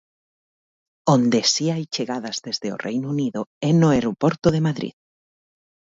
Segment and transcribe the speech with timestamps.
[1.15, 4.95] Onde si hai chegadas desde o Reino Unido é no aeroporto de Madrid.